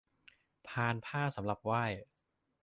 [0.67, 1.83] พานผ้าสำหรับไหว้